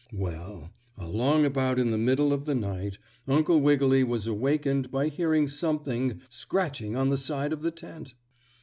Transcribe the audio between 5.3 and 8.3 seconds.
something scratching on the side of the tent.